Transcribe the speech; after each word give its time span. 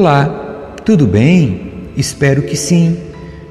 Olá, 0.00 0.76
tudo 0.82 1.06
bem? 1.06 1.90
Espero 1.94 2.40
que 2.40 2.56
sim. 2.56 2.96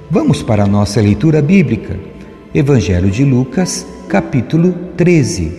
Vamos 0.09 0.41
para 0.41 0.63
a 0.63 0.67
nossa 0.67 0.99
leitura 0.99 1.43
bíblica. 1.43 1.95
Evangelho 2.51 3.11
de 3.11 3.23
Lucas, 3.23 3.85
capítulo 4.07 4.73
13, 4.97 5.51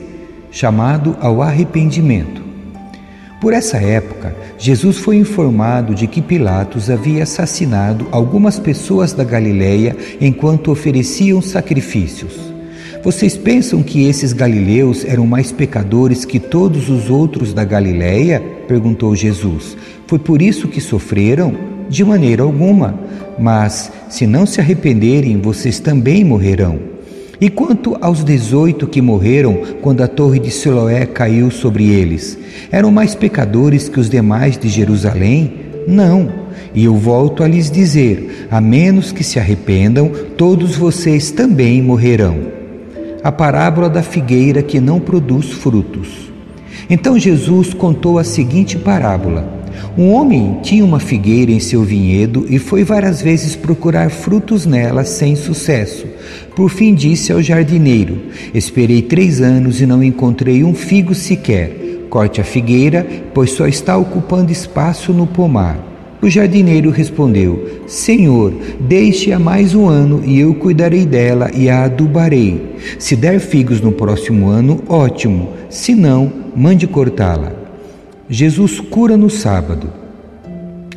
chamado 0.51 1.17
ao 1.21 1.43
arrependimento. 1.43 2.43
Por 3.41 3.53
essa 3.53 3.77
época, 3.77 4.35
Jesus 4.59 4.97
foi 4.97 5.15
informado 5.15 5.95
de 5.95 6.09
que 6.09 6.21
Pilatos 6.21 6.91
havia 6.91 7.23
assassinado 7.23 8.09
algumas 8.11 8.59
pessoas 8.59 9.13
da 9.13 9.23
Galileia 9.23 9.97
enquanto 10.21 10.73
ofereciam 10.73 11.41
sacrifícios. 11.41 12.50
Vocês 13.03 13.35
pensam 13.35 13.83
que 13.83 14.05
esses 14.07 14.35
galileus 14.35 15.07
eram 15.07 15.27
mais 15.27 15.51
pecadores 15.51 16.27
que 16.27 16.39
todos 16.39 16.91
os 16.91 17.09
outros 17.09 17.55
da 17.55 17.65
Galileia? 17.65 18.43
perguntou 18.69 19.17
Jesus. 19.17 19.75
Foi 20.07 20.19
por 20.19 20.43
isso 20.43 20.69
que 20.69 20.83
sofreram? 20.83 21.55
De 21.89 22.05
maneira 22.05 22.43
alguma. 22.43 22.95
Mas, 23.39 23.91
se 24.11 24.27
não 24.27 24.45
se 24.45 24.61
arrependerem, 24.61 25.41
vocês 25.41 25.81
também 25.81 26.23
morrerão. 26.23 26.79
E 27.41 27.49
quanto 27.49 27.97
aos 28.03 28.23
dezoito 28.23 28.87
que 28.87 29.01
morreram 29.01 29.63
quando 29.81 30.03
a 30.03 30.09
torre 30.09 30.39
de 30.39 30.51
Siloé 30.51 31.07
caiu 31.07 31.51
sobre 31.51 31.89
eles, 31.89 32.37
eram 32.71 32.91
mais 32.91 33.15
pecadores 33.15 33.89
que 33.89 33.99
os 33.99 34.11
demais 34.11 34.59
de 34.59 34.69
Jerusalém? 34.69 35.55
Não. 35.89 36.31
E 36.75 36.85
eu 36.85 36.95
volto 36.97 37.43
a 37.43 37.49
lhes 37.49 37.71
dizer: 37.71 38.47
a 38.51 38.61
menos 38.61 39.11
que 39.11 39.25
se 39.25 39.39
arrependam, 39.39 40.13
todos 40.37 40.77
vocês 40.77 41.31
também 41.31 41.81
morrerão 41.81 42.60
a 43.23 43.31
parábola 43.31 43.89
da 43.89 44.03
figueira 44.03 44.63
que 44.63 44.81
não 44.81 44.99
produz 44.99 45.51
frutos. 45.51 46.31
Então 46.89 47.19
Jesus 47.19 47.75
contou 47.75 48.19
a 48.19 48.25
seguinte 48.25 48.79
parábola: 48.79 49.47
Um 49.97 50.13
homem 50.13 50.59
tinha 50.63 50.85
uma 50.85 50.99
figueira 50.99 51.53
em 51.53 51.61
seu 51.61 51.83
vinhedo 51.83 52.47
e 52.49 52.59
foi 52.59 52.83
várias 52.83 53.21
vezes 53.21 53.55
procurar 53.55 54.11
frutos 54.11 54.67
nela 54.67 55.05
sem 55.05 55.37
sucesso. 55.37 56.07
Por 56.57 56.71
fim 56.71 56.95
disse 56.95 57.33
ao 57.33 57.43
jardineiro: 57.43 58.19
Esperei 58.55 59.03
três 59.03 59.41
anos 59.41 59.81
e 59.81 59.87
não 59.87 60.03
encontrei 60.03 60.65
um 60.65 60.75
figo 60.75 61.15
sequer. 61.15 62.07
Corte 62.09 62.41
a 62.41 62.45
figueira, 62.45 63.07
pois 63.33 63.53
só 63.53 63.69
está 63.69 63.97
ocupando 63.97 64.51
espaço 64.51 65.13
no 65.13 65.27
pomar. 65.27 65.90
O 66.23 66.29
jardineiro 66.29 66.91
respondeu: 66.91 67.81
Senhor, 67.87 68.53
deixe-a 68.79 69.39
mais 69.39 69.75
um 69.75 69.89
ano 69.89 70.23
e 70.25 70.39
eu 70.39 70.55
cuidarei 70.55 71.07
dela 71.07 71.51
e 71.55 71.71
a 71.71 71.85
adubarei. 71.85 72.77
Se 72.99 73.17
der 73.17 73.41
figos 73.41 73.81
no 73.81 73.91
próximo 73.91 74.49
ano, 74.49 74.83
ótimo. 74.87 75.51
Se 75.71 75.95
não, 75.95 76.31
mande 76.55 76.87
cortá-la. 76.87 77.53
Jesus 78.29 78.81
cura 78.81 79.17
no 79.17 79.31
sábado. 79.31 80.01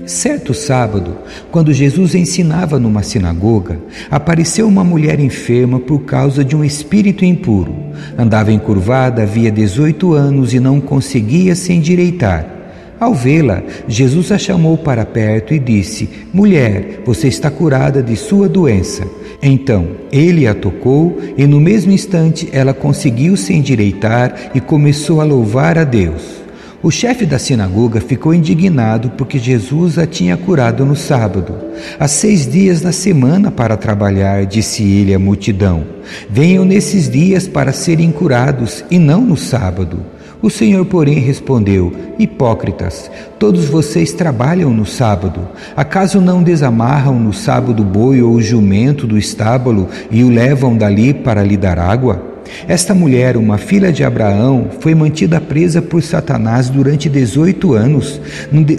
Certo 0.05 0.53
sábado, 0.53 1.15
quando 1.49 1.71
Jesus 1.71 2.13
ensinava 2.13 2.77
numa 2.77 3.01
sinagoga, 3.01 3.79
apareceu 4.11 4.67
uma 4.67 4.83
mulher 4.83 5.17
enferma 5.17 5.79
por 5.79 5.99
causa 5.99 6.43
de 6.43 6.57
um 6.57 6.63
espírito 6.65 7.23
impuro. 7.23 7.73
Andava 8.17 8.51
encurvada 8.51 9.23
havia 9.23 9.49
18 9.49 10.13
anos 10.13 10.53
e 10.53 10.59
não 10.59 10.81
conseguia 10.81 11.55
se 11.55 11.71
endireitar. 11.71 12.62
Ao 13.03 13.13
vê-la, 13.13 13.61
Jesus 13.85 14.31
a 14.31 14.37
chamou 14.37 14.77
para 14.77 15.05
perto 15.05 15.53
e 15.53 15.59
disse: 15.59 16.09
Mulher, 16.33 17.01
você 17.03 17.27
está 17.27 17.51
curada 17.51 18.01
de 18.01 18.15
sua 18.15 18.47
doença. 18.47 19.05
Então 19.41 19.89
ele 20.09 20.47
a 20.47 20.55
tocou 20.55 21.17
e 21.37 21.45
no 21.45 21.59
mesmo 21.59 21.91
instante 21.91 22.47
ela 22.53 22.73
conseguiu 22.73 23.35
se 23.35 23.51
endireitar 23.53 24.51
e 24.55 24.61
começou 24.61 25.19
a 25.19 25.25
louvar 25.25 25.77
a 25.77 25.83
Deus. 25.83 26.43
O 26.81 26.89
chefe 26.89 27.25
da 27.25 27.37
sinagoga 27.37 27.99
ficou 27.99 28.33
indignado 28.33 29.09
porque 29.17 29.37
Jesus 29.37 29.97
a 29.97 30.07
tinha 30.07 30.37
curado 30.37 30.85
no 30.85 30.95
sábado. 30.95 31.55
Há 31.99 32.07
seis 32.07 32.45
dias 32.45 32.81
na 32.81 32.93
semana 32.93 33.51
para 33.51 33.75
trabalhar, 33.75 34.45
disse 34.45 34.81
ele 34.81 35.13
à 35.13 35.19
multidão. 35.19 35.85
Venham 36.29 36.63
nesses 36.63 37.09
dias 37.09 37.49
para 37.49 37.73
serem 37.73 38.13
curados 38.13 38.83
e 38.89 38.97
não 38.97 39.21
no 39.21 39.35
sábado. 39.35 39.99
O 40.43 40.49
Senhor, 40.49 40.83
porém, 40.83 41.19
respondeu: 41.19 41.93
Hipócritas, 42.19 43.09
todos 43.39 43.63
vocês 43.63 44.11
trabalham 44.11 44.71
no 44.71 44.85
sábado. 44.85 45.47
Acaso 45.73 46.19
não 46.19 46.43
desamarram 46.43 47.17
no 47.17 47.31
sábado 47.31 47.81
o 47.81 47.85
boi 47.85 48.21
ou 48.21 48.33
o 48.33 48.41
jumento 48.41 49.07
do 49.07 49.17
estábulo 49.17 49.87
e 50.11 50.21
o 50.21 50.29
levam 50.29 50.75
dali 50.75 51.13
para 51.13 51.41
lhe 51.41 51.55
dar 51.55 51.79
água? 51.79 52.32
Esta 52.67 52.93
mulher, 52.93 53.35
uma 53.35 53.57
filha 53.57 53.91
de 53.91 54.03
Abraão, 54.03 54.69
foi 54.79 54.95
mantida 54.95 55.41
presa 55.41 55.81
por 55.81 56.01
Satanás 56.01 56.69
durante 56.69 57.09
18 57.09 57.73
anos. 57.73 58.21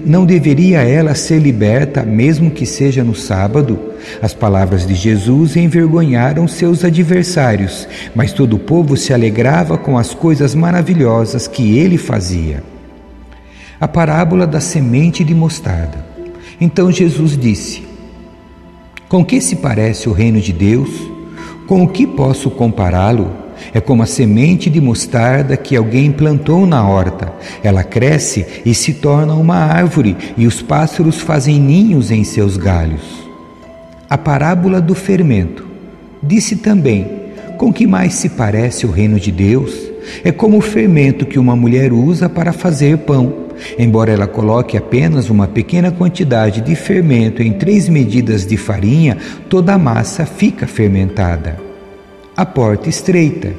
Não 0.05 0.25
deveria 0.25 0.83
ela 0.83 1.15
ser 1.15 1.39
liberta, 1.39 2.03
mesmo 2.03 2.51
que 2.51 2.65
seja 2.65 3.05
no 3.05 3.15
sábado? 3.15 3.79
As 4.23 4.35
palavras 4.35 4.87
de 4.87 4.95
Jesus 4.95 5.57
envergonharam 5.57 6.47
seus 6.49 6.85
adversários, 6.85 7.87
mas 8.15 8.33
todo 8.33 8.57
o 8.57 8.59
povo 8.59 8.97
se 8.97 9.13
alegrava 9.13 9.77
com 9.77 9.99
as 9.99 10.15
coisas 10.15 10.55
maravilhosas 10.55 11.47
que 11.47 11.79
ele 11.79 11.99
fazia. 11.99 12.63
A 13.81 13.89
parábola 13.89 14.47
da 14.47 14.61
semente 14.61 15.25
de 15.25 15.35
mostarda. 15.35 16.05
Então 16.61 16.91
Jesus 16.91 17.37
disse: 17.37 17.83
Com 19.09 19.25
que 19.25 19.41
se 19.41 19.57
parece 19.57 20.09
o 20.09 20.13
reino 20.13 20.41
de 20.41 20.53
Deus? 20.53 20.89
Com 21.67 21.83
o 21.83 21.89
que 21.89 22.07
posso 22.07 22.51
compará-lo? 22.51 23.44
É 23.75 23.81
como 23.81 24.05
a 24.05 24.07
semente 24.07 24.71
de 24.71 24.81
mostarda 24.81 25.57
que 25.57 25.75
alguém 25.75 26.13
plantou 26.13 26.65
na 26.65 26.89
horta. 26.89 27.33
Ela 27.61 27.83
cresce 27.83 28.47
e 28.65 28.73
se 28.73 28.95
torna 28.95 29.35
uma 29.35 29.57
árvore, 29.57 30.17
e 30.39 30.47
os 30.47 30.63
pássaros 30.63 31.19
fazem 31.21 31.59
ninhos 31.59 32.13
em 32.13 32.23
seus 32.23 32.57
galhos. 32.57 33.03
A 34.09 34.17
parábola 34.17 34.81
do 34.81 34.95
fermento. 34.95 35.67
Disse 36.23 36.55
também: 36.55 37.11
Com 37.59 37.73
que 37.73 37.85
mais 37.85 38.15
se 38.15 38.29
parece 38.29 38.87
o 38.87 38.93
reino 38.93 39.19
de 39.19 39.33
Deus? 39.33 39.75
É 40.23 40.31
como 40.31 40.59
o 40.59 40.61
fermento 40.61 41.27
que 41.27 41.39
uma 41.39 41.57
mulher 41.57 41.93
usa 41.93 42.29
para 42.29 42.53
fazer 42.53 42.99
pão. 42.99 43.43
Embora 43.77 44.13
ela 44.13 44.29
coloque 44.29 44.77
apenas 44.77 45.31
uma 45.31 45.49
pequena 45.49 45.91
quantidade 45.91 46.61
de 46.61 46.77
fermento 46.77 47.43
em 47.43 47.53
três 47.53 47.89
medidas 47.89 48.47
de 48.47 48.57
farinha, 48.57 49.17
toda 49.49 49.75
a 49.75 49.79
massa 49.79 50.25
fica 50.25 50.67
fermentada 50.67 51.64
a 52.37 52.45
porta 52.45 52.89
estreita. 52.89 53.53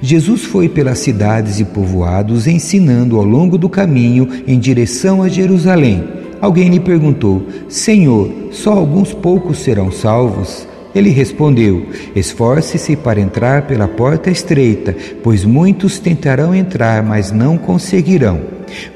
Jesus 0.00 0.42
foi 0.42 0.68
pelas 0.68 0.98
cidades 0.98 1.60
e 1.60 1.64
povoados 1.64 2.46
ensinando 2.46 3.16
ao 3.16 3.24
longo 3.24 3.56
do 3.56 3.68
caminho 3.68 4.28
em 4.46 4.58
direção 4.58 5.22
a 5.22 5.28
Jerusalém. 5.28 6.04
Alguém 6.40 6.68
lhe 6.68 6.80
perguntou: 6.80 7.46
Senhor, 7.68 8.30
só 8.50 8.72
alguns 8.72 9.12
poucos 9.12 9.58
serão 9.58 9.92
salvos? 9.92 10.66
Ele 10.94 11.10
respondeu: 11.10 11.86
Esforce-se 12.14 12.96
para 12.96 13.20
entrar 13.20 13.62
pela 13.62 13.88
porta 13.88 14.30
estreita, 14.30 14.94
pois 15.22 15.44
muitos 15.44 15.98
tentarão 15.98 16.54
entrar, 16.54 17.02
mas 17.02 17.32
não 17.32 17.56
conseguirão. 17.56 18.40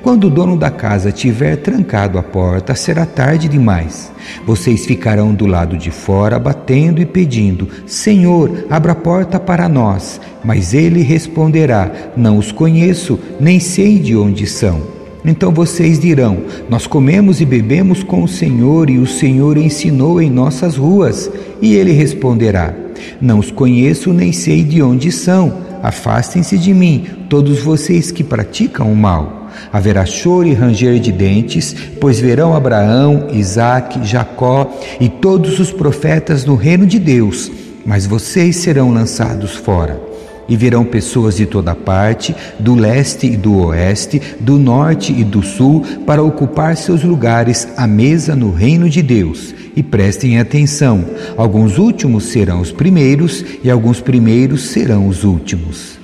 Quando 0.03 0.25
o 0.25 0.31
dono 0.31 0.57
da 0.57 0.71
casa 0.71 1.13
tiver 1.13 1.57
trancado 1.57 2.19
a 2.19 2.23
porta, 2.23 2.75
será 2.75 3.05
tarde 3.05 3.49
demais. 3.49 4.11
Vocês 4.47 4.87
ficarão 4.87 5.35
do 5.35 5.47
lado 5.47 5.77
de 5.77 5.91
fora, 5.91 6.39
batendo 6.39 7.01
e 7.01 7.07
pedindo: 7.07 7.69
Senhor, 7.87 8.67
abra 8.71 8.93
a 8.93 8.97
porta 8.97 9.39
para 9.39 9.69
nós. 9.69 10.21
Mas 10.45 10.75
ele 10.75 11.03
responderá: 11.03 11.91
Não 12.17 12.39
os 12.39 12.53
conheço, 12.53 13.19
nem 13.39 13.61
sei 13.61 13.99
de 13.99 14.17
onde 14.17 14.47
são. 14.47 14.96
Então 15.27 15.53
vocês 15.53 15.99
dirão: 15.99 16.39
Nós 16.71 16.87
comemos 16.87 17.41
e 17.41 17.45
bebemos 17.45 18.03
com 18.03 18.23
o 18.23 18.29
Senhor 18.29 18.89
e 18.89 18.99
o 18.99 19.07
Senhor 19.07 19.59
ensinou 19.59 20.23
em 20.23 20.31
nossas 20.31 20.77
ruas. 20.77 21.29
E 21.61 21.75
ele 21.75 21.91
responderá: 21.91 22.73
Não 23.21 23.41
os 23.41 23.51
conheço 23.51 24.13
nem 24.13 24.33
sei 24.33 24.63
de 24.63 24.81
onde 24.81 25.11
são. 25.11 25.67
Afastem-se 25.83 26.57
de 26.57 26.73
mim, 26.73 27.05
todos 27.29 27.61
vocês 27.61 28.11
que 28.11 28.25
praticam 28.25 28.91
o 28.91 28.97
mal. 28.97 29.51
Haverá 29.73 30.05
choro 30.05 30.47
e 30.47 30.55
ranger 30.55 30.99
de 30.99 31.11
dentes, 31.11 31.75
pois 32.01 32.21
verão 32.21 32.55
Abraão, 32.55 33.29
Isaque, 33.33 34.07
Jacó 34.07 34.71
e 35.01 35.09
todos 35.09 35.59
os 35.59 35.73
profetas 35.73 36.45
no 36.45 36.57
reino 36.57 36.87
de 36.87 36.99
Deus, 36.99 37.51
mas 37.85 38.07
vocês 38.07 38.57
serão 38.57 38.93
lançados 38.93 39.53
fora 39.55 40.16
e 40.49 40.57
virão 40.57 40.85
pessoas 40.85 41.37
de 41.37 41.47
toda 41.47 41.75
parte, 41.75 42.35
do 42.59 42.75
leste 42.75 43.27
e 43.27 43.37
do 43.37 43.57
oeste, 43.59 44.21
do 44.41 44.59
norte 44.59 45.13
e 45.13 45.25
do 45.25 45.43
sul, 45.43 45.85
para 46.07 46.23
ocupar 46.23 46.77
seus 46.77 47.03
lugares 47.03 47.69
à 47.77 47.87
mesa 47.87 48.37
no 48.37 48.51
reino 48.51 48.89
de 48.89 49.03
Deus. 49.03 49.55
E 49.75 49.83
prestem 49.83 50.39
atenção: 50.39 51.05
alguns 51.37 51.79
últimos 51.79 52.25
serão 52.25 52.61
os 52.61 52.73
primeiros, 52.73 53.45
e 53.63 53.71
alguns 53.71 54.01
primeiros 54.01 54.69
serão 54.69 55.09
os 55.09 55.25
últimos. 55.25 55.99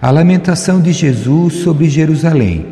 A 0.00 0.10
lamentação 0.10 0.80
de 0.80 0.92
Jesus 0.92 1.54
sobre 1.54 1.88
Jerusalém. 1.88 2.66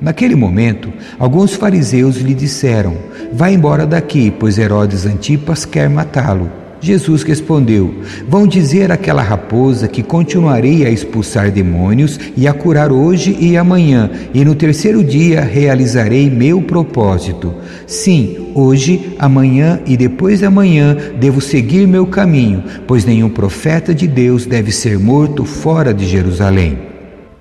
Naquele 0.00 0.36
momento, 0.36 0.92
alguns 1.18 1.54
fariseus 1.54 2.18
lhe 2.18 2.34
disseram: 2.34 2.96
Vá 3.32 3.50
embora 3.50 3.84
daqui, 3.84 4.30
pois 4.30 4.58
Herodes 4.58 5.04
Antipas 5.04 5.64
quer 5.64 5.90
matá-lo. 5.90 6.67
Jesus 6.80 7.22
respondeu: 7.22 7.94
Vão 8.28 8.46
dizer 8.46 8.92
àquela 8.92 9.22
raposa 9.22 9.88
que 9.88 10.02
continuarei 10.02 10.86
a 10.86 10.90
expulsar 10.90 11.50
demônios 11.50 12.18
e 12.36 12.46
a 12.46 12.52
curar 12.52 12.92
hoje 12.92 13.36
e 13.40 13.56
amanhã, 13.56 14.10
e 14.32 14.44
no 14.44 14.54
terceiro 14.54 15.02
dia 15.02 15.40
realizarei 15.40 16.30
meu 16.30 16.62
propósito. 16.62 17.54
Sim, 17.86 18.52
hoje, 18.54 19.14
amanhã 19.18 19.80
e 19.86 19.96
depois 19.96 20.40
de 20.40 20.46
amanhã 20.46 20.96
devo 21.18 21.40
seguir 21.40 21.86
meu 21.86 22.06
caminho, 22.06 22.62
pois 22.86 23.04
nenhum 23.04 23.28
profeta 23.28 23.94
de 23.94 24.06
Deus 24.06 24.46
deve 24.46 24.70
ser 24.70 24.98
morto 24.98 25.44
fora 25.44 25.92
de 25.92 26.06
Jerusalém. 26.06 26.97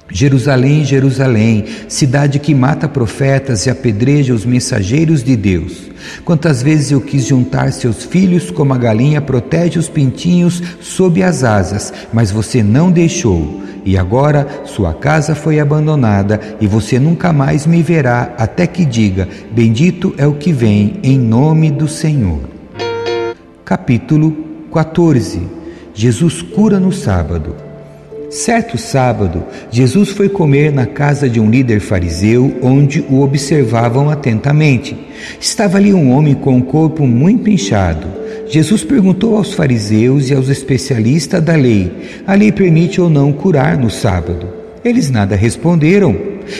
Jerusalém, 0.09 0.86
Jerusalém, 0.86 1.65
cidade 1.88 2.39
que 2.39 2.56
mata 2.56 2.88
profetas 2.88 3.65
e 3.65 3.69
apedreja 3.69 4.33
os 4.33 4.45
mensageiros 4.45 5.24
de 5.24 5.36
Deus. 5.36 5.89
Quantas 6.24 6.63
vezes 6.63 6.92
eu 6.92 7.01
quis 7.01 7.25
juntar 7.25 7.71
seus 7.74 8.04
filhos 8.04 8.50
como 8.50 8.74
a 8.74 8.77
galinha 8.77 9.21
protege 9.21 9.77
os 9.77 9.89
pintinhos 9.89 10.63
sob 10.80 11.21
as 11.21 11.44
asas, 11.44 11.94
mas 12.13 12.31
você 12.31 12.63
não 12.63 12.92
deixou. 12.92 13.62
E 13.83 13.98
agora 13.98 14.63
sua 14.65 14.94
casa 14.94 15.33
foi 15.33 15.59
abandonada 15.59 16.39
e 16.60 16.68
você 16.68 17.00
nunca 17.00 17.31
mais 17.31 17.65
me 17.65 17.81
verá 17.81 18.33
até 18.38 18.68
que 18.68 18.83
diga: 18.86 19.27
Bendito 19.51 20.13
é 20.18 20.27
o 20.27 20.33
que 20.33 20.51
vem 20.51 21.00
em 21.03 21.18
nome 21.18 21.71
do 21.71 21.88
Senhor. 21.88 22.42
Capítulo 23.63 24.36
14 24.74 25.42
Jesus 25.94 26.42
cura 26.42 26.80
no 26.80 26.92
sábado. 26.92 27.67
Certo 28.29 28.77
sábado, 28.77 29.45
Jesus 29.71 30.09
foi 30.09 30.27
comer 30.27 30.69
na 30.71 30.85
casa 30.85 31.29
de 31.29 31.39
um 31.39 31.50
líder 31.50 31.79
fariseu, 31.79 32.57
onde 32.62 33.00
o 33.09 33.21
observavam 33.21 34.09
atentamente. 34.09 34.97
Estava 35.39 35.77
ali 35.77 35.94
um 35.94 36.12
homem 36.12 36.33
com 36.33 36.57
um 36.57 36.62
corpo 36.62 37.07
muito 37.07 37.50
inchado. 37.50 38.06
Jesus 38.50 38.83
perguntou 38.83 39.38
aos 39.38 39.53
fariseus 39.53 40.29
e 40.29 40.33
aos 40.33 40.50
especialistas 40.50 41.41
da 41.41 41.56
lei: 41.56 41.89
a 42.27 42.33
lei 42.33 42.51
permite 42.51 43.00
ou 43.00 43.09
não 43.09 43.31
curar 43.31 43.77
no 43.77 43.89
sábado? 43.89 44.50
Eles 44.83 45.09
nada 45.09 45.35
responderam. 45.35 46.15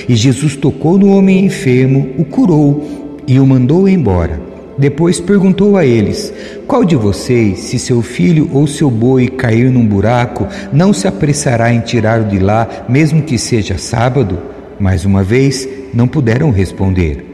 E 0.08 0.16
Jesus 0.16 0.56
tocou 0.56 0.98
no 0.98 1.08
homem 1.08 1.46
enfermo, 1.46 2.10
o 2.18 2.26
curou 2.26 3.24
e 3.28 3.40
o 3.40 3.46
mandou 3.46 3.88
embora. 3.88 4.47
Depois 4.78 5.20
perguntou 5.20 5.76
a 5.76 5.86
eles: 5.86 6.32
Qual 6.68 6.86
de 6.86 6.96
vocês, 6.96 7.60
se 7.60 7.80
seu 7.80 8.02
filho 8.02 8.50
ou 8.54 8.68
seu 8.68 8.92
boi 8.92 9.28
cair 9.28 9.72
num 9.72 9.86
buraco, 9.86 10.48
não 10.72 10.94
se 10.94 11.08
apressará 11.08 11.74
em 11.74 11.80
tirá-lo 11.80 12.26
de 12.26 12.40
lá, 12.40 12.86
mesmo 12.88 13.22
que 13.24 13.38
seja 13.38 13.78
sábado? 13.78 14.38
Mais 14.80 15.06
uma 15.06 15.24
vez, 15.24 15.68
não 15.94 16.08
puderam 16.08 16.52
responder. 16.52 17.26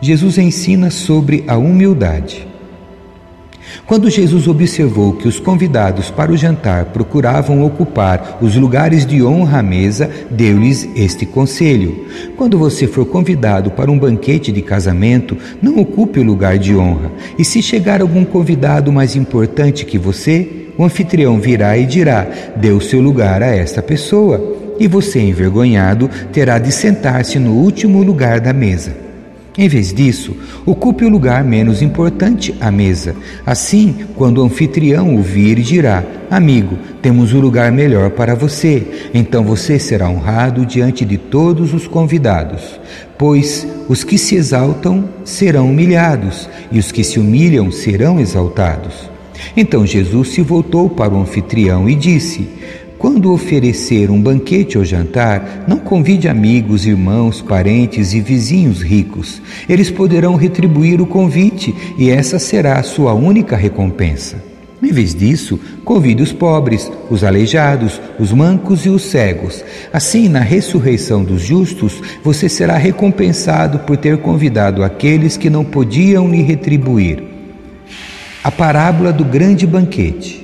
Jesus 0.00 0.38
ensina 0.38 0.90
sobre 0.90 1.44
a 1.46 1.56
humildade. 1.56 2.53
Quando 3.86 4.10
Jesus 4.10 4.48
observou 4.48 5.12
que 5.12 5.28
os 5.28 5.38
convidados 5.38 6.10
para 6.10 6.32
o 6.32 6.36
jantar 6.36 6.86
procuravam 6.86 7.64
ocupar 7.64 8.38
os 8.40 8.56
lugares 8.56 9.04
de 9.04 9.22
honra 9.22 9.58
à 9.58 9.62
mesa, 9.62 10.10
deu-lhes 10.30 10.88
este 10.96 11.26
conselho: 11.26 12.06
Quando 12.36 12.58
você 12.58 12.86
for 12.86 13.04
convidado 13.06 13.70
para 13.70 13.90
um 13.90 13.98
banquete 13.98 14.50
de 14.50 14.62
casamento, 14.62 15.36
não 15.60 15.78
ocupe 15.78 16.20
o 16.20 16.24
lugar 16.24 16.58
de 16.58 16.74
honra. 16.74 17.12
E 17.38 17.44
se 17.44 17.60
chegar 17.62 18.00
algum 18.00 18.24
convidado 18.24 18.92
mais 18.92 19.16
importante 19.16 19.84
que 19.84 19.98
você, 19.98 20.68
o 20.78 20.84
anfitrião 20.84 21.38
virá 21.38 21.76
e 21.76 21.86
dirá: 21.86 22.26
o 22.74 22.80
seu 22.80 23.00
lugar 23.00 23.42
a 23.42 23.46
esta 23.46 23.82
pessoa. 23.82 24.62
E 24.78 24.88
você, 24.88 25.20
envergonhado, 25.20 26.10
terá 26.32 26.58
de 26.58 26.72
sentar-se 26.72 27.38
no 27.38 27.52
último 27.52 28.02
lugar 28.02 28.40
da 28.40 28.52
mesa. 28.52 29.03
Em 29.56 29.68
vez 29.68 29.94
disso, 29.94 30.36
ocupe 30.66 31.04
o 31.04 31.08
lugar 31.08 31.44
menos 31.44 31.80
importante 31.80 32.52
à 32.60 32.72
mesa. 32.72 33.14
Assim, 33.46 33.94
quando 34.16 34.38
o 34.38 34.44
anfitrião 34.44 35.14
o 35.14 35.22
vir, 35.22 35.60
dirá: 35.60 36.02
Amigo, 36.28 36.76
temos 37.00 37.32
um 37.32 37.38
lugar 37.38 37.70
melhor 37.70 38.10
para 38.10 38.34
você. 38.34 39.10
Então 39.14 39.44
você 39.44 39.78
será 39.78 40.10
honrado 40.10 40.66
diante 40.66 41.04
de 41.04 41.16
todos 41.16 41.72
os 41.72 41.86
convidados. 41.86 42.80
Pois 43.16 43.64
os 43.88 44.02
que 44.02 44.18
se 44.18 44.34
exaltam 44.34 45.08
serão 45.24 45.70
humilhados, 45.70 46.48
e 46.72 46.80
os 46.80 46.90
que 46.90 47.04
se 47.04 47.20
humilham 47.20 47.70
serão 47.70 48.18
exaltados. 48.18 49.08
Então 49.56 49.86
Jesus 49.86 50.30
se 50.30 50.42
voltou 50.42 50.90
para 50.90 51.14
o 51.14 51.20
anfitrião 51.20 51.88
e 51.88 51.94
disse: 51.94 52.48
quando 53.04 53.34
oferecer 53.34 54.10
um 54.10 54.18
banquete 54.18 54.78
ou 54.78 54.84
jantar, 54.84 55.66
não 55.68 55.78
convide 55.78 56.26
amigos, 56.26 56.86
irmãos, 56.86 57.42
parentes 57.42 58.14
e 58.14 58.20
vizinhos 58.22 58.80
ricos. 58.80 59.42
Eles 59.68 59.90
poderão 59.90 60.36
retribuir 60.36 61.02
o 61.02 61.06
convite 61.06 61.74
e 61.98 62.08
essa 62.08 62.38
será 62.38 62.78
a 62.78 62.82
sua 62.82 63.12
única 63.12 63.58
recompensa. 63.58 64.42
Em 64.82 64.90
vez 64.90 65.14
disso, 65.14 65.60
convide 65.84 66.22
os 66.22 66.32
pobres, 66.32 66.90
os 67.10 67.22
aleijados, 67.22 68.00
os 68.18 68.32
mancos 68.32 68.86
e 68.86 68.88
os 68.88 69.02
cegos. 69.02 69.62
Assim, 69.92 70.26
na 70.26 70.40
ressurreição 70.40 71.22
dos 71.22 71.42
justos, 71.42 72.00
você 72.22 72.48
será 72.48 72.78
recompensado 72.78 73.80
por 73.80 73.98
ter 73.98 74.16
convidado 74.16 74.82
aqueles 74.82 75.36
que 75.36 75.50
não 75.50 75.62
podiam 75.62 76.30
lhe 76.30 76.40
retribuir. 76.40 77.22
A 78.42 78.50
parábola 78.50 79.12
do 79.12 79.26
grande 79.26 79.66
banquete. 79.66 80.43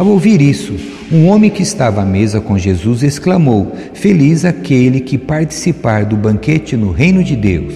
Ao 0.00 0.06
ouvir 0.06 0.40
isso, 0.40 0.76
um 1.12 1.26
homem 1.26 1.50
que 1.50 1.62
estava 1.62 2.00
à 2.00 2.06
mesa 2.06 2.40
com 2.40 2.56
Jesus 2.56 3.02
exclamou: 3.02 3.70
Feliz 3.92 4.46
aquele 4.46 4.98
que 4.98 5.18
participar 5.18 6.06
do 6.06 6.16
banquete 6.16 6.74
no 6.74 6.90
reino 6.90 7.22
de 7.22 7.36
Deus. 7.36 7.74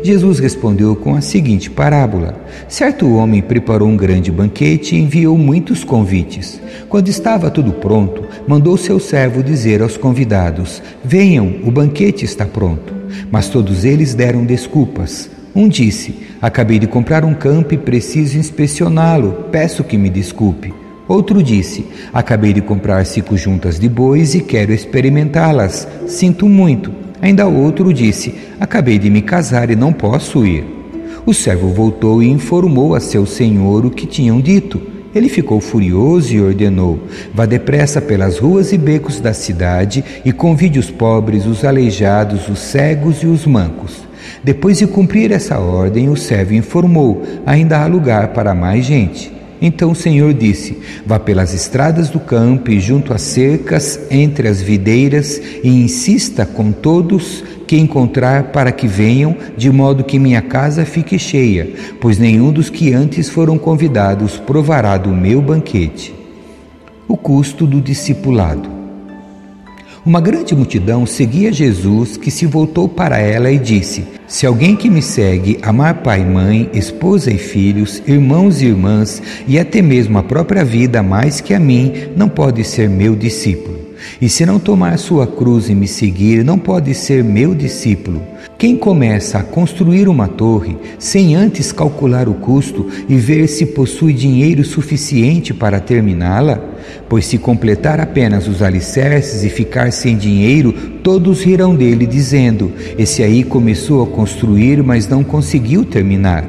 Jesus 0.00 0.38
respondeu 0.38 0.94
com 0.94 1.16
a 1.16 1.20
seguinte 1.20 1.68
parábola: 1.68 2.40
Certo 2.68 3.12
homem 3.16 3.42
preparou 3.42 3.88
um 3.88 3.96
grande 3.96 4.30
banquete 4.30 4.94
e 4.94 5.00
enviou 5.00 5.36
muitos 5.36 5.82
convites. 5.82 6.60
Quando 6.88 7.08
estava 7.08 7.50
tudo 7.50 7.72
pronto, 7.72 8.22
mandou 8.46 8.76
seu 8.76 9.00
servo 9.00 9.42
dizer 9.42 9.82
aos 9.82 9.96
convidados: 9.96 10.80
Venham, 11.04 11.56
o 11.64 11.72
banquete 11.72 12.24
está 12.24 12.46
pronto. 12.46 12.94
Mas 13.32 13.48
todos 13.48 13.84
eles 13.84 14.14
deram 14.14 14.44
desculpas. 14.44 15.28
Um 15.52 15.68
disse: 15.68 16.14
Acabei 16.40 16.78
de 16.78 16.86
comprar 16.86 17.24
um 17.24 17.34
campo 17.34 17.74
e 17.74 17.78
preciso 17.78 18.38
inspecioná-lo, 18.38 19.46
peço 19.50 19.82
que 19.82 19.98
me 19.98 20.08
desculpe. 20.08 20.83
Outro 21.06 21.42
disse: 21.42 21.86
Acabei 22.12 22.52
de 22.52 22.60
comprar 22.60 23.04
cinco 23.04 23.36
juntas 23.36 23.78
de 23.78 23.88
bois 23.88 24.34
e 24.34 24.40
quero 24.40 24.72
experimentá-las. 24.72 25.86
Sinto 26.06 26.48
muito. 26.48 26.90
Ainda 27.20 27.46
outro 27.46 27.92
disse: 27.92 28.34
Acabei 28.58 28.98
de 28.98 29.10
me 29.10 29.20
casar 29.20 29.70
e 29.70 29.76
não 29.76 29.92
posso 29.92 30.46
ir. 30.46 30.64
O 31.26 31.32
servo 31.32 31.68
voltou 31.68 32.22
e 32.22 32.28
informou 32.28 32.94
a 32.94 33.00
seu 33.00 33.26
senhor 33.26 33.84
o 33.84 33.90
que 33.90 34.06
tinham 34.06 34.40
dito. 34.40 34.80
Ele 35.14 35.28
ficou 35.28 35.60
furioso 35.60 36.34
e 36.34 36.40
ordenou: 36.40 36.98
Vá 37.34 37.44
depressa 37.44 38.00
pelas 38.00 38.38
ruas 38.38 38.72
e 38.72 38.78
becos 38.78 39.20
da 39.20 39.34
cidade 39.34 40.02
e 40.24 40.32
convide 40.32 40.78
os 40.78 40.90
pobres, 40.90 41.46
os 41.46 41.64
aleijados, 41.64 42.48
os 42.48 42.58
cegos 42.58 43.22
e 43.22 43.26
os 43.26 43.46
mancos. 43.46 44.02
Depois 44.42 44.78
de 44.78 44.86
cumprir 44.86 45.30
essa 45.32 45.58
ordem, 45.58 46.08
o 46.08 46.16
servo 46.16 46.54
informou: 46.54 47.22
Ainda 47.44 47.78
há 47.78 47.86
lugar 47.86 48.28
para 48.28 48.54
mais 48.54 48.86
gente. 48.86 49.43
Então 49.66 49.92
o 49.92 49.94
Senhor 49.94 50.34
disse: 50.34 50.76
Vá 51.06 51.18
pelas 51.18 51.54
estradas 51.54 52.10
do 52.10 52.20
campo 52.20 52.70
e 52.70 52.78
junto 52.78 53.14
às 53.14 53.22
cercas, 53.22 53.98
entre 54.10 54.46
as 54.46 54.60
videiras, 54.60 55.40
e 55.62 55.68
insista 55.70 56.44
com 56.44 56.70
todos 56.70 57.42
que 57.66 57.78
encontrar 57.78 58.52
para 58.52 58.70
que 58.70 58.86
venham, 58.86 59.34
de 59.56 59.70
modo 59.72 60.04
que 60.04 60.18
minha 60.18 60.42
casa 60.42 60.84
fique 60.84 61.18
cheia, 61.18 61.66
pois 61.98 62.18
nenhum 62.18 62.52
dos 62.52 62.68
que 62.68 62.92
antes 62.92 63.30
foram 63.30 63.56
convidados 63.56 64.36
provará 64.36 64.98
do 64.98 65.08
meu 65.08 65.40
banquete. 65.40 66.14
O 67.08 67.16
custo 67.16 67.66
do 67.66 67.80
discipulado. 67.80 68.73
Uma 70.06 70.20
grande 70.20 70.54
multidão 70.54 71.06
seguia 71.06 71.50
Jesus, 71.50 72.18
que 72.18 72.30
se 72.30 72.44
voltou 72.44 72.86
para 72.86 73.16
ela 73.16 73.50
e 73.50 73.58
disse: 73.58 74.04
Se 74.28 74.44
alguém 74.44 74.76
que 74.76 74.90
me 74.90 75.00
segue 75.00 75.58
amar 75.62 76.02
pai 76.02 76.20
e 76.20 76.24
mãe, 76.26 76.68
esposa 76.74 77.32
e 77.32 77.38
filhos, 77.38 78.02
irmãos 78.06 78.60
e 78.60 78.66
irmãs, 78.66 79.22
e 79.48 79.58
até 79.58 79.80
mesmo 79.80 80.18
a 80.18 80.22
própria 80.22 80.62
vida 80.62 81.02
mais 81.02 81.40
que 81.40 81.54
a 81.54 81.58
mim, 81.58 81.90
não 82.14 82.28
pode 82.28 82.62
ser 82.64 82.86
meu 82.86 83.16
discípulo. 83.16 83.78
E 84.20 84.28
se 84.28 84.44
não 84.44 84.58
tomar 84.58 84.98
sua 84.98 85.26
cruz 85.26 85.70
e 85.70 85.74
me 85.74 85.88
seguir, 85.88 86.44
não 86.44 86.58
pode 86.58 86.92
ser 86.92 87.24
meu 87.24 87.54
discípulo. 87.54 88.20
Quem 88.56 88.76
começa 88.76 89.38
a 89.38 89.42
construir 89.42 90.08
uma 90.08 90.28
torre 90.28 90.76
sem 90.98 91.34
antes 91.34 91.72
calcular 91.72 92.28
o 92.28 92.34
custo 92.34 92.86
e 93.08 93.16
ver 93.16 93.48
se 93.48 93.66
possui 93.66 94.12
dinheiro 94.12 94.64
suficiente 94.64 95.52
para 95.52 95.80
terminá-la? 95.80 96.62
Pois 97.08 97.26
se 97.26 97.36
completar 97.36 98.00
apenas 98.00 98.46
os 98.46 98.62
alicerces 98.62 99.42
e 99.42 99.48
ficar 99.48 99.92
sem 99.92 100.16
dinheiro, 100.16 100.72
todos 101.02 101.42
rirão 101.42 101.74
dele, 101.74 102.06
dizendo: 102.06 102.72
Esse 102.96 103.24
aí 103.24 103.42
começou 103.42 104.02
a 104.02 104.06
construir, 104.06 104.82
mas 104.84 105.08
não 105.08 105.24
conseguiu 105.24 105.84
terminar. 105.84 106.48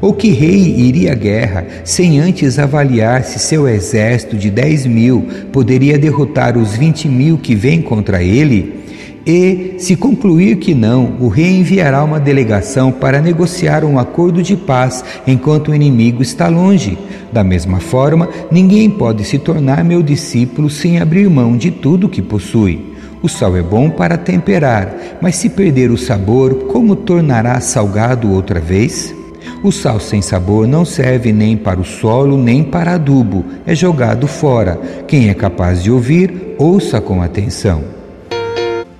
Ou 0.00 0.14
que 0.14 0.30
rei 0.30 0.74
iria 0.78 1.12
à 1.12 1.14
guerra 1.14 1.66
sem 1.84 2.18
antes 2.18 2.58
avaliar 2.58 3.22
se 3.22 3.38
seu 3.38 3.68
exército 3.68 4.36
de 4.36 4.50
dez 4.50 4.86
mil 4.86 5.26
poderia 5.52 5.98
derrotar 5.98 6.56
os 6.56 6.74
vinte 6.74 7.06
mil 7.06 7.36
que 7.36 7.54
vêm 7.54 7.82
contra 7.82 8.22
ele? 8.22 8.84
E, 9.26 9.76
se 9.78 9.96
concluir 9.96 10.56
que 10.56 10.74
não, 10.74 11.16
o 11.18 11.28
rei 11.28 11.58
enviará 11.58 12.04
uma 12.04 12.20
delegação 12.20 12.92
para 12.92 13.22
negociar 13.22 13.82
um 13.82 13.98
acordo 13.98 14.42
de 14.42 14.54
paz 14.54 15.02
enquanto 15.26 15.70
o 15.70 15.74
inimigo 15.74 16.22
está 16.22 16.48
longe. 16.48 16.98
Da 17.32 17.42
mesma 17.42 17.80
forma, 17.80 18.28
ninguém 18.50 18.90
pode 18.90 19.24
se 19.24 19.38
tornar 19.38 19.82
meu 19.82 20.02
discípulo 20.02 20.68
sem 20.68 21.00
abrir 21.00 21.28
mão 21.30 21.56
de 21.56 21.70
tudo 21.70 22.08
que 22.08 22.20
possui. 22.20 22.92
O 23.22 23.28
sal 23.28 23.56
é 23.56 23.62
bom 23.62 23.88
para 23.88 24.18
temperar, 24.18 25.18
mas 25.22 25.36
se 25.36 25.48
perder 25.48 25.90
o 25.90 25.96
sabor, 25.96 26.66
como 26.66 26.94
tornará 26.94 27.58
salgado 27.60 28.30
outra 28.30 28.60
vez? 28.60 29.14
O 29.62 29.72
sal 29.72 29.98
sem 29.98 30.20
sabor 30.20 30.68
não 30.68 30.84
serve 30.84 31.32
nem 31.32 31.56
para 31.56 31.80
o 31.80 31.84
solo, 31.84 32.36
nem 32.36 32.62
para 32.62 32.96
adubo, 32.96 33.42
é 33.66 33.74
jogado 33.74 34.26
fora. 34.26 34.78
Quem 35.08 35.30
é 35.30 35.34
capaz 35.34 35.82
de 35.82 35.90
ouvir, 35.90 36.54
ouça 36.58 37.00
com 37.00 37.22
atenção. 37.22 38.03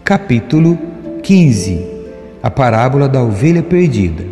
Capítulo 0.05 0.79
15 1.23 1.83
A 2.43 2.51
parábola 2.51 3.09
da 3.09 3.23
ovelha 3.23 3.63
perdida. 3.63 4.23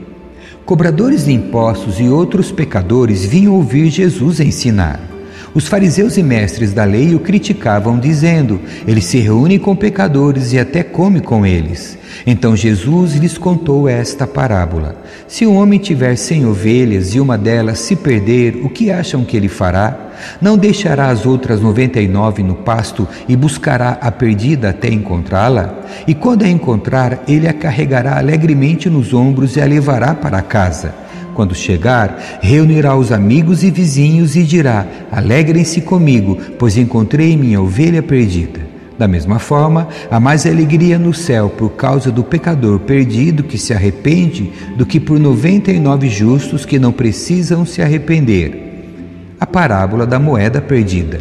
Cobradores 0.67 1.25
de 1.25 1.33
impostos 1.33 1.99
e 1.99 2.11
outros 2.11 2.53
pecadores 2.53 3.25
vinham 3.25 3.55
ouvir 3.55 3.89
Jesus 3.89 4.39
ensinar. 4.39 5.01
Os 5.55 5.69
fariseus 5.69 6.17
e 6.17 6.23
mestres 6.23 6.73
da 6.73 6.85
lei 6.85 7.15
o 7.15 7.21
criticavam, 7.21 7.99
dizendo: 7.99 8.59
Ele 8.87 9.03
se 9.03 9.19
reúne 9.19 9.59
com 9.59 9.77
pecadores 9.77 10.55
e 10.55 10.59
até 10.59 10.83
come 10.83 11.21
com 11.21 11.45
eles. 11.45 11.99
Então 12.27 12.57
Jesus 12.57 13.17
lhes 13.17 13.37
contou 13.37 13.87
esta 13.87 14.27
parábola: 14.27 14.97
Se 15.29 15.47
um 15.47 15.57
homem 15.57 15.79
tiver 15.79 16.17
cem 16.17 16.47
ovelhas 16.47 17.15
e 17.15 17.21
uma 17.21 17.37
delas 17.37 17.81
se 17.81 17.95
perder, 17.95 18.61
o 18.65 18.71
que 18.71 18.91
acham 18.91 19.25
que 19.25 19.37
ele 19.37 19.49
fará? 19.49 20.11
Não 20.41 20.57
deixará 20.57 21.09
as 21.09 21.27
outras 21.27 21.61
noventa 21.61 22.01
e 22.01 22.09
nove 22.09 22.43
no 22.43 22.55
pasto 22.55 23.07
e 23.29 23.37
buscará 23.37 23.99
a 24.01 24.11
perdida 24.11 24.71
até 24.71 24.89
encontrá-la? 24.89 25.81
E 26.07 26.15
quando 26.15 26.45
a 26.45 26.49
encontrar, 26.49 27.25
ele 27.29 27.47
a 27.47 27.53
carregará 27.53 28.17
alegremente 28.17 28.89
nos 28.89 29.13
ombros 29.13 29.57
e 29.57 29.61
a 29.61 29.67
levará 29.67 30.15
para 30.15 30.41
casa. 30.41 31.02
Quando 31.35 31.55
chegar, 31.55 32.41
reunirá 32.41 32.95
os 32.97 33.11
amigos 33.11 33.63
e 33.63 33.71
vizinhos 33.71 34.37
e 34.37 34.45
dirá: 34.45 34.87
Alegrem-se 35.11 35.81
comigo, 35.81 36.37
pois 36.59 36.77
encontrei 36.77 37.37
minha 37.37 37.61
ovelha 37.61 38.03
perdida. 38.03 38.61
Da 38.99 39.09
mesma 39.09 39.39
forma, 39.39 39.89
há 40.11 40.21
mais 40.21 40.47
alegria 40.47 40.99
no 40.99 41.15
céu 41.15 41.49
por 41.49 41.71
causa 41.71 42.13
do 42.13 42.23
pecador 42.23 42.79
perdido 42.81 43.43
que 43.43 43.59
se 43.59 43.73
arrepende 43.73 44.53
do 44.77 44.87
que 44.87 45.01
por 45.01 45.19
noventa 45.19 45.73
e 45.73 45.81
nove 45.81 46.09
justos 46.09 46.65
que 46.65 46.79
não 46.79 46.93
precisam 46.93 47.65
se 47.65 47.83
arrepender. 47.83 48.71
A 49.41 49.47
parábola 49.47 50.07
da 50.07 50.21
moeda 50.21 50.61
perdida. 50.61 51.21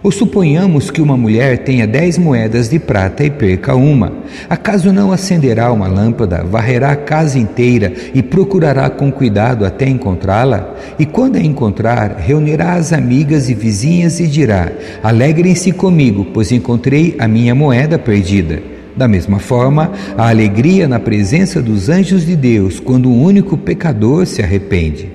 Ou 0.00 0.12
suponhamos 0.12 0.90
que 0.90 1.00
uma 1.00 1.16
mulher 1.16 1.58
tenha 1.58 1.86
dez 1.86 2.16
moedas 2.16 2.68
de 2.68 2.78
prata 2.78 3.24
e 3.24 3.30
perca 3.30 3.74
uma. 3.74 4.12
Acaso 4.48 4.92
não 4.92 5.10
acenderá 5.10 5.72
uma 5.72 5.88
lâmpada, 5.88 6.44
varrerá 6.44 6.92
a 6.92 6.96
casa 6.96 7.38
inteira 7.38 7.92
e 8.14 8.22
procurará 8.22 8.88
com 8.88 9.10
cuidado 9.10 9.64
até 9.64 9.88
encontrá-la? 9.88 10.76
E 11.00 11.04
quando 11.04 11.36
a 11.36 11.40
encontrar, 11.40 12.16
reunirá 12.16 12.74
as 12.74 12.92
amigas 12.92 13.50
e 13.50 13.54
vizinhas 13.54 14.20
e 14.20 14.28
dirá: 14.28 14.70
Alegrem-se 15.02 15.72
comigo, 15.72 16.26
pois 16.32 16.52
encontrei 16.52 17.16
a 17.18 17.26
minha 17.26 17.54
moeda 17.54 17.98
perdida. 17.98 18.62
Da 18.96 19.08
mesma 19.08 19.40
forma, 19.40 19.92
a 20.16 20.28
alegria 20.28 20.86
na 20.86 21.00
presença 21.00 21.60
dos 21.60 21.88
anjos 21.88 22.24
de 22.24 22.36
Deus 22.36 22.78
quando 22.78 23.08
um 23.08 23.22
único 23.22 23.56
pecador 23.56 24.26
se 24.26 24.42
arrepende. 24.42 25.10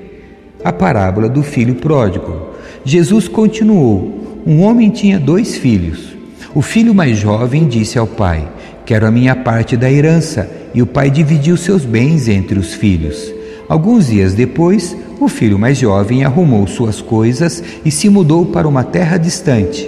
A 0.63 0.73
parábola 0.73 1.29
do 1.29 1.43
filho 1.43 1.75
pródigo. 1.75 2.53
Jesus 2.85 3.27
continuou 3.29 4.22
um 4.45 4.61
homem 4.61 4.89
tinha 4.89 5.19
dois 5.19 5.55
filhos. 5.55 6.15
O 6.53 6.61
filho 6.61 6.93
mais 6.93 7.17
jovem 7.17 7.67
disse 7.67 7.97
ao 7.97 8.05
pai: 8.05 8.47
Quero 8.85 9.07
a 9.07 9.11
minha 9.11 9.35
parte 9.35 9.77
da 9.77 9.89
herança. 9.89 10.49
E 10.73 10.81
o 10.81 10.87
pai 10.87 11.11
dividiu 11.11 11.55
seus 11.55 11.85
bens 11.85 12.27
entre 12.27 12.57
os 12.57 12.73
filhos. 12.73 13.31
Alguns 13.69 14.07
dias 14.07 14.33
depois, 14.33 14.97
o 15.19 15.27
filho 15.27 15.57
mais 15.57 15.77
jovem 15.77 16.23
arrumou 16.23 16.65
suas 16.65 16.99
coisas 16.99 17.63
e 17.85 17.91
se 17.91 18.09
mudou 18.09 18.47
para 18.47 18.67
uma 18.67 18.83
terra 18.83 19.17
distante, 19.17 19.87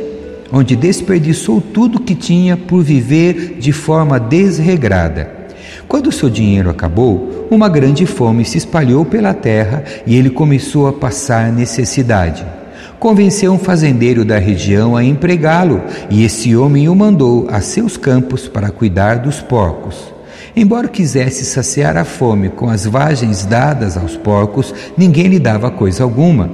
onde 0.52 0.76
desperdiçou 0.76 1.60
tudo 1.60 2.00
que 2.00 2.14
tinha 2.14 2.56
por 2.56 2.84
viver 2.84 3.58
de 3.60 3.72
forma 3.72 4.20
desregrada. 4.20 5.28
Quando 5.88 6.12
seu 6.12 6.30
dinheiro 6.30 6.70
acabou, 6.70 7.48
uma 7.50 7.68
grande 7.68 8.06
fome 8.06 8.46
se 8.46 8.60
espalhou 8.60 9.04
pela 9.04 9.34
terra 9.34 9.84
e 10.06 10.16
ele 10.16 10.30
começou 10.30 10.88
a 10.88 10.94
passar 10.94 11.52
necessidade 11.52 12.46
convenceu 13.06 13.54
um 13.54 13.60
fazendeiro 13.60 14.26
da 14.26 14.40
região 14.40 14.98
a 14.98 15.04
empregá-lo, 15.04 15.80
e 16.10 16.24
esse 16.24 16.56
homem 16.56 16.90
o 16.90 16.96
mandou 16.96 17.46
a 17.52 17.62
seus 17.62 17.98
campos 17.98 18.48
para 18.48 18.72
cuidar 18.72 19.20
dos 19.20 19.40
porcos. 19.42 20.12
Embora 20.56 20.88
quisesse 20.88 21.46
saciar 21.46 21.98
a 21.98 22.04
fome 22.04 22.50
com 22.50 22.68
as 22.68 22.84
vagens 22.84 23.46
dadas 23.46 23.96
aos 23.96 24.18
porcos, 24.18 24.74
ninguém 24.98 25.28
lhe 25.28 25.38
dava 25.38 25.70
coisa 25.70 26.04
alguma. 26.04 26.50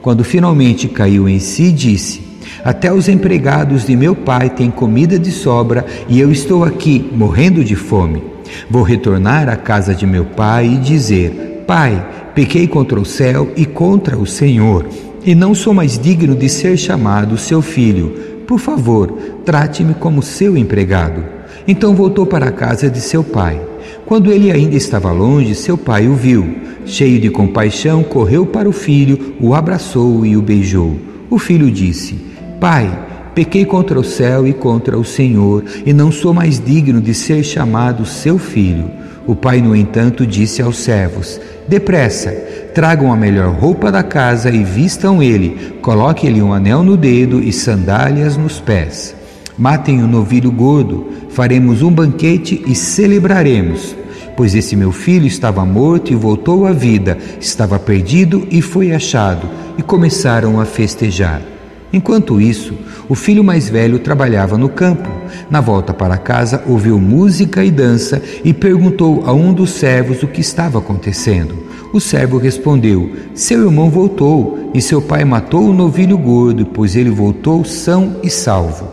Quando 0.00 0.22
finalmente 0.22 0.86
caiu 0.86 1.28
em 1.28 1.40
si, 1.40 1.72
disse: 1.72 2.22
Até 2.64 2.92
os 2.92 3.08
empregados 3.08 3.84
de 3.84 3.96
meu 3.96 4.14
pai 4.14 4.50
têm 4.50 4.70
comida 4.70 5.18
de 5.18 5.32
sobra 5.32 5.84
e 6.08 6.20
eu 6.20 6.30
estou 6.30 6.62
aqui 6.62 7.10
morrendo 7.12 7.64
de 7.64 7.74
fome. 7.74 8.22
Vou 8.70 8.84
retornar 8.84 9.48
à 9.48 9.56
casa 9.56 9.96
de 9.96 10.06
meu 10.06 10.26
pai 10.26 10.64
e 10.64 10.76
dizer: 10.76 11.64
Pai, 11.66 12.30
pequei 12.36 12.68
contra 12.68 13.00
o 13.00 13.04
céu 13.04 13.50
e 13.56 13.66
contra 13.66 14.16
o 14.16 14.24
Senhor 14.24 14.86
e 15.28 15.34
não 15.34 15.54
sou 15.54 15.74
mais 15.74 15.98
digno 15.98 16.34
de 16.34 16.48
ser 16.48 16.78
chamado 16.78 17.36
seu 17.36 17.60
filho. 17.60 18.14
Por 18.46 18.58
favor, 18.58 19.12
trate-me 19.44 19.92
como 19.92 20.22
seu 20.22 20.56
empregado. 20.56 21.22
Então 21.66 21.94
voltou 21.94 22.24
para 22.24 22.46
a 22.46 22.50
casa 22.50 22.88
de 22.88 22.98
seu 22.98 23.22
pai. 23.22 23.60
Quando 24.06 24.32
ele 24.32 24.50
ainda 24.50 24.74
estava 24.74 25.12
longe, 25.12 25.54
seu 25.54 25.76
pai 25.76 26.08
o 26.08 26.14
viu. 26.14 26.56
Cheio 26.86 27.20
de 27.20 27.28
compaixão, 27.28 28.02
correu 28.02 28.46
para 28.46 28.66
o 28.66 28.72
filho, 28.72 29.34
o 29.38 29.54
abraçou 29.54 30.24
e 30.24 30.34
o 30.34 30.40
beijou. 30.40 30.96
O 31.28 31.38
filho 31.38 31.70
disse: 31.70 32.18
Pai, 32.58 32.90
pequei 33.34 33.66
contra 33.66 34.00
o 34.00 34.04
céu 34.04 34.48
e 34.48 34.54
contra 34.54 34.98
o 34.98 35.04
Senhor, 35.04 35.62
e 35.84 35.92
não 35.92 36.10
sou 36.10 36.32
mais 36.32 36.58
digno 36.58 37.02
de 37.02 37.12
ser 37.12 37.44
chamado 37.44 38.06
seu 38.06 38.38
filho. 38.38 38.90
O 39.28 39.36
pai, 39.36 39.60
no 39.60 39.76
entanto, 39.76 40.26
disse 40.26 40.62
aos 40.62 40.78
servos: 40.78 41.38
Depressa, 41.68 42.30
tragam 42.74 43.12
a 43.12 43.16
melhor 43.16 43.54
roupa 43.54 43.92
da 43.92 44.02
casa 44.02 44.48
e 44.50 44.64
vistam 44.64 45.22
ele, 45.22 45.74
coloquem-lhe 45.82 46.40
um 46.40 46.50
anel 46.50 46.82
no 46.82 46.96
dedo 46.96 47.38
e 47.38 47.52
sandálias 47.52 48.38
nos 48.38 48.58
pés. 48.58 49.14
Matem 49.58 50.00
o 50.00 50.06
um 50.06 50.08
novilho 50.08 50.50
gordo, 50.50 51.08
faremos 51.28 51.82
um 51.82 51.92
banquete 51.92 52.64
e 52.66 52.74
celebraremos. 52.74 53.94
Pois 54.34 54.54
esse 54.54 54.74
meu 54.74 54.92
filho 54.92 55.26
estava 55.26 55.62
morto 55.62 56.10
e 56.10 56.16
voltou 56.16 56.66
à 56.66 56.72
vida, 56.72 57.18
estava 57.38 57.78
perdido 57.78 58.48
e 58.50 58.62
foi 58.62 58.92
achado, 58.92 59.46
e 59.76 59.82
começaram 59.82 60.58
a 60.58 60.64
festejar. 60.64 61.57
Enquanto 61.92 62.40
isso, 62.40 62.74
o 63.08 63.14
filho 63.14 63.42
mais 63.42 63.68
velho 63.68 63.98
trabalhava 63.98 64.58
no 64.58 64.68
campo. 64.68 65.08
Na 65.50 65.60
volta 65.60 65.94
para 65.94 66.18
casa, 66.18 66.62
ouviu 66.66 66.98
música 66.98 67.64
e 67.64 67.70
dança 67.70 68.20
e 68.44 68.52
perguntou 68.52 69.22
a 69.24 69.32
um 69.32 69.52
dos 69.52 69.70
servos 69.70 70.22
o 70.22 70.28
que 70.28 70.40
estava 70.40 70.78
acontecendo. 70.78 71.54
O 71.92 72.00
servo 72.00 72.36
respondeu: 72.36 73.10
Seu 73.34 73.64
irmão 73.64 73.88
voltou 73.88 74.70
e 74.74 74.82
seu 74.82 75.00
pai 75.00 75.24
matou 75.24 75.70
o 75.70 75.72
novilho 75.72 76.18
gordo, 76.18 76.66
pois 76.66 76.94
ele 76.94 77.10
voltou 77.10 77.64
são 77.64 78.16
e 78.22 78.28
salvo. 78.28 78.88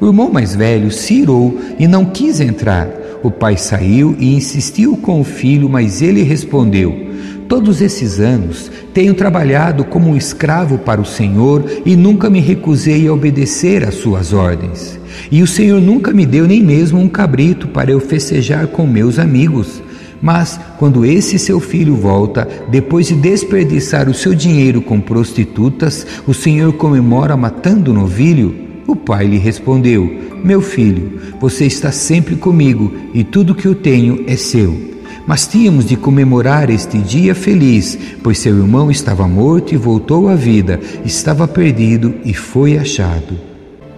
O 0.00 0.06
irmão 0.06 0.30
mais 0.30 0.56
velho 0.56 0.90
se 0.90 1.14
irou 1.14 1.56
e 1.78 1.86
não 1.86 2.04
quis 2.04 2.40
entrar. 2.40 2.88
O 3.22 3.30
pai 3.30 3.56
saiu 3.56 4.16
e 4.18 4.34
insistiu 4.34 4.96
com 4.96 5.20
o 5.20 5.24
filho, 5.24 5.68
mas 5.68 6.02
ele 6.02 6.22
respondeu: 6.22 7.13
Todos 7.48 7.82
esses 7.82 8.20
anos 8.20 8.70
tenho 8.94 9.14
trabalhado 9.14 9.84
como 9.84 10.10
um 10.10 10.16
escravo 10.16 10.78
para 10.78 11.00
o 11.00 11.04
Senhor 11.04 11.64
e 11.84 11.94
nunca 11.94 12.30
me 12.30 12.40
recusei 12.40 13.06
a 13.06 13.12
obedecer 13.12 13.86
às 13.86 13.94
suas 13.94 14.32
ordens. 14.32 14.98
E 15.30 15.42
o 15.42 15.46
Senhor 15.46 15.80
nunca 15.80 16.12
me 16.12 16.24
deu 16.24 16.46
nem 16.46 16.62
mesmo 16.62 16.98
um 16.98 17.08
cabrito 17.08 17.68
para 17.68 17.90
eu 17.90 18.00
festejar 18.00 18.66
com 18.68 18.86
meus 18.86 19.18
amigos. 19.18 19.82
Mas 20.22 20.58
quando 20.78 21.04
esse 21.04 21.38
seu 21.38 21.60
filho 21.60 21.94
volta, 21.94 22.48
depois 22.70 23.08
de 23.08 23.14
desperdiçar 23.14 24.08
o 24.08 24.14
seu 24.14 24.34
dinheiro 24.34 24.80
com 24.80 24.98
prostitutas, 24.98 26.06
o 26.26 26.32
Senhor 26.32 26.72
comemora 26.72 27.36
matando 27.36 27.90
o 27.90 27.94
novilho? 27.94 28.54
O 28.86 28.96
pai 28.96 29.26
lhe 29.26 29.38
respondeu: 29.38 30.10
Meu 30.42 30.62
filho, 30.62 31.20
você 31.38 31.66
está 31.66 31.92
sempre 31.92 32.36
comigo 32.36 32.94
e 33.12 33.22
tudo 33.22 33.54
que 33.54 33.66
eu 33.66 33.74
tenho 33.74 34.24
é 34.26 34.34
seu. 34.34 34.93
Mas 35.26 35.46
tínhamos 35.46 35.86
de 35.86 35.96
comemorar 35.96 36.68
este 36.68 36.98
dia 36.98 37.34
feliz, 37.34 37.98
pois 38.22 38.38
seu 38.38 38.56
irmão 38.56 38.90
estava 38.90 39.26
morto 39.26 39.74
e 39.74 39.76
voltou 39.76 40.28
à 40.28 40.34
vida, 40.34 40.78
estava 41.04 41.48
perdido 41.48 42.14
e 42.24 42.34
foi 42.34 42.76
achado. 42.76 43.38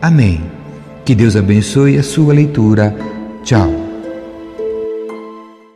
Amém. 0.01 0.41
Que 1.05 1.15
Deus 1.15 1.37
abençoe 1.37 1.99
a 1.99 2.03
sua 2.03 2.33
leitura. 2.33 2.97
Tchau. 3.43 3.86